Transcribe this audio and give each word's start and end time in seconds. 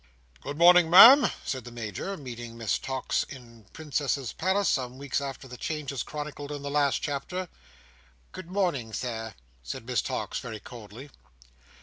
"Good 0.41 0.57
morning, 0.57 0.89
Ma'am," 0.89 1.29
said 1.45 1.63
the 1.63 1.69
Major, 1.71 2.17
meeting 2.17 2.57
Miss 2.57 2.79
Tox 2.79 3.21
in 3.21 3.65
Princess's 3.71 4.33
Place, 4.33 4.67
some 4.67 4.97
weeks 4.97 5.21
after 5.21 5.47
the 5.47 5.57
changes 5.57 6.01
chronicled 6.01 6.51
in 6.51 6.63
the 6.63 6.71
last 6.71 7.03
chapter. 7.03 7.47
"Good 8.31 8.49
morning, 8.49 8.93
Sir," 8.93 9.35
said 9.61 9.85
Miss 9.85 10.01
Tox; 10.01 10.39
very 10.39 10.59
coldly. 10.59 11.11